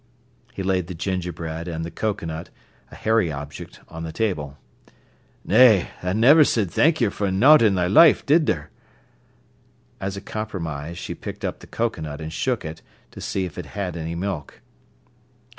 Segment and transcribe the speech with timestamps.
[0.51, 2.49] He laid the gingerbread and the cocoanut,
[2.89, 4.57] a hairy object, on the table.
[5.45, 8.71] "Nay, tha niver said thankyer for nowt i' thy life, did ter?"
[9.99, 13.67] As a compromise, she picked up the cocoanut and shook it, to see if it
[13.77, 14.61] had any milk.